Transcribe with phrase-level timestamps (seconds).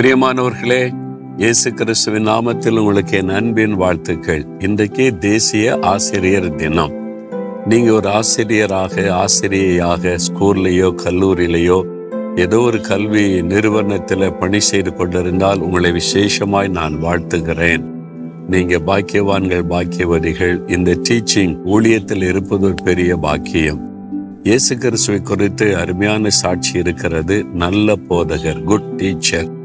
[0.00, 0.94] பிரியமானவர்களே
[1.36, 4.46] இயேசு கிறிஸ்துவின் நாமத்தில் உங்களுக்கு என் அன்பின் வாழ்த்துக்கள்.
[4.58, 6.92] இன்றைக்கு தேசிய ஆசிரியர் தினம்.
[7.66, 11.82] நீங்க ஒரு ஆசிரியராக ஆசிரியையாக ஸ்கூல்லையோ கல்லூரியிலையோ
[12.36, 17.84] ஏதோ ஒரு கல்வி நிறுவனத்தில் பணி செய்து கொண்டிருந்தால் உங்களை விசேஷமாய் நான் வாழ்த்துகிறேன்.
[18.48, 23.80] நீங்க பாக்கியவான்கள் பாக்கியவதிகள் இந்த டீச்சிங் ஊழியத்தில் இருப்பது ஒரு பெரிய பாக்கியம்.
[24.42, 29.58] இயேசு கிறிஸ்துவை குறித்து அருமையான சாட்சி இருக்கிறது நல்ல போதகர் குட் டீச்சர்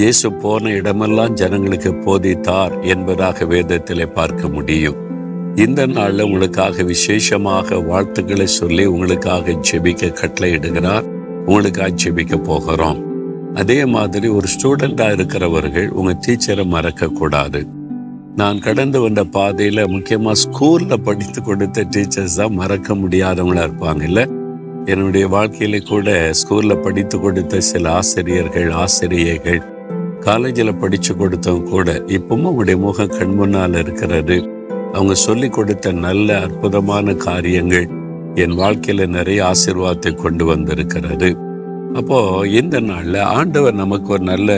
[0.00, 4.98] இயேசு போன இடமெல்லாம் ஜனங்களுக்கு போதித்தார் என்பதாக வேதத்திலே பார்க்க முடியும்.
[5.54, 11.06] இந்த நாளில் உங்களுக்காக விசேஷமாக வாழ்த்துக்களை சொல்லி உங்களுக்காக ஜெபிக்க கட்டளையிடுகிறார்.
[11.46, 13.00] உங்களுக்காக ஜெபிக்க போகிறோம்.
[13.54, 17.62] அதே மாதிரி ஒரு ஸ்டூடெண்டா இருக்கிறவர்கள் உங்க டீச்சரை மறக்க கூடாது
[18.36, 24.02] நான் கடந்து வந்த பாதையில முக்கியமா ஸ்கூல்ல படித்து கொடுத்த டீச்சர்ஸ் தான் மறக்க முடியாதவங்களா இருப்பாங்க.
[24.02, 24.20] இல்ல
[24.84, 29.60] என்னுடைய வாழ்க்கையில கூட ஸ்கூல்ல படித்து கொடுத்த சில ஆசிரியர்கள் ஆசிரியைகள்
[30.28, 34.36] காலேஜில் படிச்சு கொடுத்தவங்க கூட இப்பவும் அவங்களுடைய முகம் கண் முன்னால் இருக்கிறது.
[34.92, 37.86] அவங்க சொல்லி கொடுத்த நல்ல அற்புதமான காரியங்கள்
[38.34, 41.28] என் வாழ்க்கையில நிறைய ஆசீர்வாதத்தை கொண்டு வந்திருக்கிறது.
[41.94, 44.56] அப்போ இந்த நாளில் ஆண்டவர் நமக்கு ஒரு நல்ல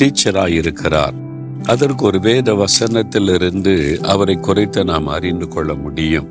[0.00, 1.16] டீச்சராக இருக்கிறார்.
[1.64, 6.28] அதற்கு ஒரு வேத வசனத்திலிருந்து அவரை குறைத்து நாம் அறிந்து கொள்ள முடியும்.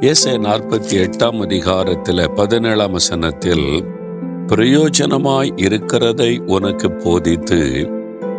[0.00, 3.66] இயேசை நாற்பத்தி எட்டாம் அதிகாரத்தில் பதினேழாம் வசனத்தில்
[4.46, 7.60] பிரயோஜனமாய் இருக்கிறதை உனக்கு போதித்து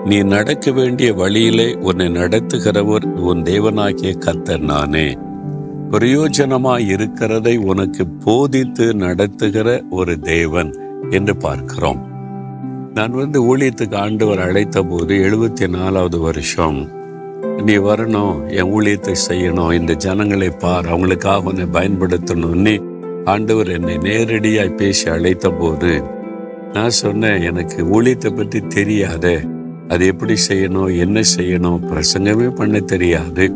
[0.05, 5.17] நீ நடக்க வேண்டிய வழியிலே உன்னை நடத்துகிறவர் உன் தேவனாகிய கத்தர் நானே.
[5.89, 10.71] பிரயோஜனமாய் இருக்கிறதை உனக்கு போதித்து நடத்துகிற ஒரு தேவன்
[11.09, 12.01] என்று பார்க்கிறோம்.
[12.93, 16.79] நான் வந்து ஊழியத்துக்கு ஆண்டவர் அழைத்த போது எழுபத்தி நாலாவது வருஷம்
[17.65, 22.75] நீ வரணும் என் ஊழியத்தை செய்யணும் இந்த ஜனங்களை பார் அவங்களுக்காக உன்னை பயன்படுத்தணும்னு
[23.25, 26.01] ஆண்டவர் என்னை நேரடியாக பேசி அழைத்த போது
[26.73, 29.39] நான் சொன்னேன் எனக்கு ஊழியத்தை பற்றி தெரியாதே.
[29.87, 33.53] அது எப்படி செய்யணும் என்ன செய்யணும் பிரசங்கமே பண்ண தெரியாது.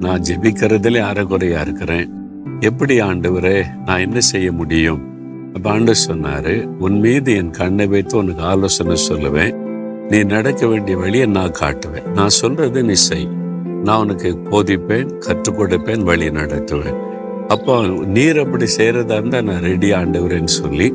[0.00, 2.12] நான் ஜெபிக்கிறதுல அறகுறையா இருக்கிறேன்.
[2.60, 5.12] எப்படி ஆண்டவரே நான் என்ன செய்ய முடியும்?
[5.54, 9.54] அப்ப ஆண்டு சொன்னாரு உன் மீது என் கண்ணை வைத்து உனக்கு ஆலோசனை சொல்லுவேன்.
[10.08, 12.08] நீ நடக்க வேண்டிய வழியை நான் காட்டுவேன்.
[12.14, 13.28] நான் சொல்றது நீ செய்.
[13.84, 16.96] நான் உனக்கு போதிப்பேன் கற்றுக் கொடுப்பேன் வழி நடத்துவேன்.
[17.48, 20.94] அப்போ நீர் அப்படி செய்யறதா இருந்தா நான் ரெடி ஆண்டவரேன்னு சொல்லி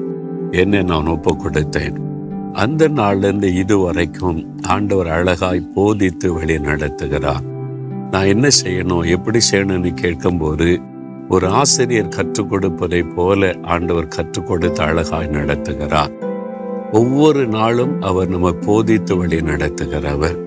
[0.51, 2.08] என்னை நான் ஒப்பு கொடுத்தேன்
[2.53, 7.41] அந்த நாள்லருந்து இது வரைக்கும் ஆண்டவர் அழகாய் போதித்து வழி நடத்துகிறார்.
[8.11, 10.79] நான் என்ன செய்யணும் எப்படி செய்யணும்னு கேட்கும்போது
[11.29, 16.11] ஒரு ஆசிரியர் கற்றுக் கொடுப்பதை போல ஆண்டவர் கற்றுக் கொடுத்து அழகாய் நடத்துகிறார்.
[16.91, 20.37] ஒவ்வொரு நாளும் அவர் நம்ம போதித்து வழி நடத்துகிறவர்.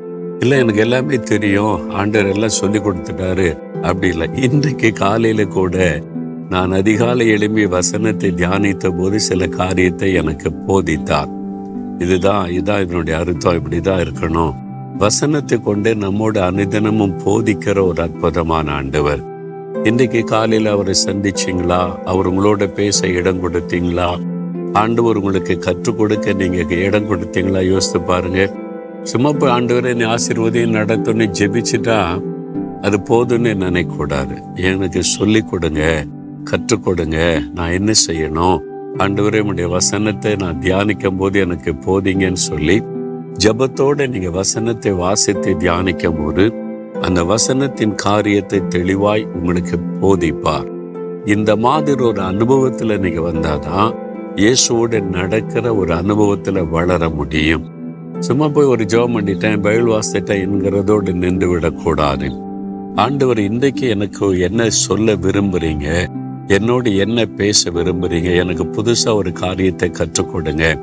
[0.41, 4.31] இல்லை எனக்கு எல்லாமே தெரியும் ஆண்டவர் எல்லாம் சொல்லி கொடுத்துட்டாரு அப்படி இல்லை.
[4.35, 6.03] இன்றைக்கு காலையில கூட
[6.49, 11.42] நான் அதிகாலை எழும்பி வசனத்தை தியானித்த போது சில காரியத்தை எனக்கு போதித்தார்.
[11.99, 14.55] இதுதான் இதான் இதனுடைய அர்த்தம் இப்படிதான் இருக்கணும்.
[14.99, 19.23] வசனத்தை கொண்டே நம்மோட அனுதினமும் போதிக்கிற ஒரு அற்புதமான ஆண்டவர்.
[19.83, 22.03] இன்றைக்கு காலையில் அவரை சந்திச்சிங்களா?
[22.05, 24.21] அவர் உங்களோட பேச இடம் கொடுத்தீங்களா?
[24.73, 27.71] ஆண்டவர் உங்களுக்கு கற்றுக் கொடுக்க நீங்க இடம் கொடுத்தீங்களா?
[27.71, 28.53] யோசித்து பாருங்க.
[29.03, 32.23] சும்மா போய் ஆண்டவரை நீ ஆசீர்வதையும் நடத்துன்னு ஜெபிச்சுட்டா
[32.81, 34.43] அது போதும்னு நினைக்கக்கூடாது.
[34.55, 36.05] எனக்கு சொல்லி கொடுங்க
[36.45, 37.43] கற்றுக் கொடுங்க.
[37.55, 38.59] நான் என்ன செய்யணும்?
[38.99, 42.83] ஆண்டவரே உடைய வசனத்தை நான் தியானிக்கும் போது எனக்கு போதிங்கன்னு சொல்லி
[43.39, 46.53] ஜபத்தோட நீங்க வசனத்தை வாசித்து தியானிக்கும் போது
[47.01, 50.69] அந்த வசனத்தின் காரியத்தை தெளிவாய் உங்களுக்கு போதிப்பார்.
[51.25, 53.95] இந்த மாதிரி ஒரு அனுபவத்துல நீங்க வந்தாதான்
[54.37, 57.71] இயேசுவோட நடக்கிற ஒரு அனுபவத்துல வளர முடியும்.
[58.19, 62.29] சும்மா போய் ஒரு ஜெபம் பண்ணிட்டேன் பயில் வாசிட்டேன் என்கிறதோடு நின்று விடக்கூடாது
[62.95, 66.07] ஆண்டவர் இன்றைக்கு எனக்கு என்ன சொல்ல விரும்புறீங்க?
[66.47, 68.35] என்னோடு என்ன பேச விரும்புறீங்க?
[68.37, 70.79] எனக்கு புதுசாக ஒரு காரியத்தை கற்றுக் கொடுங்க.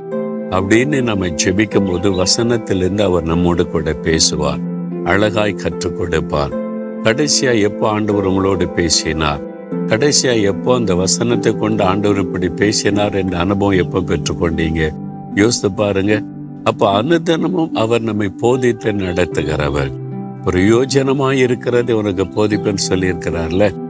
[0.50, 4.60] அப்படின்னு நம்ம ஜெபிக்கும் போது வசனத்திலிருந்து அவர் நம்மோடு கூட பேசுவார்.
[5.04, 6.54] அழகாய் கற்றுக் கொடுப்பார்.
[7.04, 9.42] கடைசியா எப்போ ஆண்டவர் உங்களோடு பேசினார்?
[9.88, 14.94] கடைசியா எப்போ அந்த வசனத்தை கொண்டு ஆண்டவர் இப்படி பேசினார் என்ற அனுபவம் எப்போ பெற்றுக்கொண்டீங்க
[15.36, 16.24] யோசித்து பாருங்க.
[16.64, 19.92] அப்போ அனுதினமும் அவர் நம்மை போதித்து நடத்துகிறவர்.
[20.46, 23.88] பிரயோஜனமாய் இருக்கிறது உனக்கு போதிப்பேன்னு சொல்லியிருக்கிறார்ல.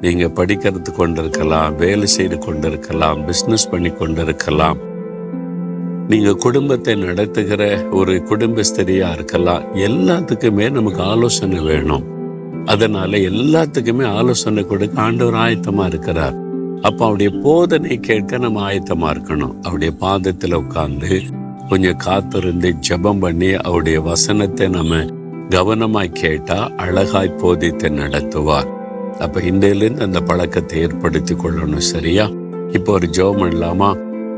[0.00, 4.78] நீங்க படிக்கிறது கொண்டிருக்கலாம் வேலை செய்து கொண்டிருக்கலாம் பிசினஸ் பண்ணி கொண்டிருக்கலாம்.
[6.08, 9.62] நீங்க குடும்பத்தை நடத்துகிற ஒரு குடும்பஸ்தரியா இருக்கலாம்.
[9.62, 12.02] எல்லாத்துக்குமே நமக்கு ஆலோசனை வேணும்.
[12.64, 16.34] அதனால எல்லாத்துக்குமே ஆலோசனை கொடுக்க ஆண்டவர் ஆயத்தமா இருக்கிறார்.
[16.82, 19.54] அப்ப அவருடைய போதனை கேட்க நம்ம ஆயத்தமா இருக்கணும்.
[19.62, 21.22] அவருடைய பாதத்துல உட்கார்ந்து
[21.68, 24.96] கொஞ்சம் காத்திருந்து ஜெபம் பண்ணி அவருடைய வசனத்தை நம்ம
[25.48, 28.78] கவனமாய் கேட்டா அழகாய் போதித்து நடத்துவார்.
[29.20, 32.30] அப்ப இன்றையிலிருந்து அந்த பழக்கத்தை ஏற்படுத்தி கொள்ளணும் சரியா?
[32.72, 33.90] இப்போ ஒரு ஜோம் இல்லாமா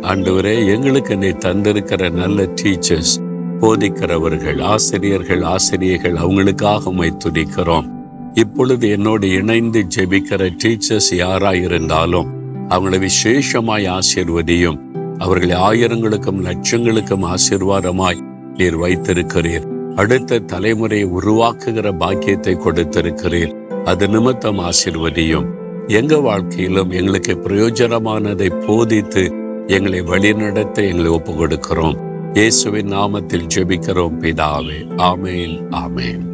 [0.03, 3.13] ஆண்டவரே எங்களுக்கு நீ தந்திருக்கிற நல்ல டீச்சர்ஸ்
[3.61, 7.89] போதிக்கிறவர்கள் ஆசிரியர்கள் ஆசிரியர்கள் அவங்களுக்காக உம்மை துதிக்கிறோம்.
[8.35, 12.31] இப்பொழுது என்னோடு இணைந்து ஜெபிக்கிற டீச்சர்ஸ் யாராயிருந்தாலும்
[12.69, 14.81] அவங்களை விசேஷமாய் ஆசிர்வதியும்.
[15.19, 18.23] அவர்களை ஆயிரங்களுக்கும் லட்சங்களுக்கும் ஆசீர்வாதமாய்
[18.57, 19.67] நீர் வைத்திருக்கிறீர்.
[19.97, 23.55] அடுத்த தலைமுறையை உருவாக்குகிற பாக்கியத்தை கொடுத்திருக்கிறீர்.
[23.85, 25.47] அது நிமித்தம் ஆசிர்வதியும்.
[25.87, 29.33] எங்க வாழ்க்கையிலும் எங்களுக்கு பிரயோஜனமானதை போதித்து
[29.67, 34.79] எங்களை வழிநடத்த எங்களை ஒப்பு கொடுக்கிறோம் இயேசுவின் நாமத்தில் ஜெபிக்கிறோம் பிதாவே.
[34.97, 36.32] ஆமேன் ஆமேன்.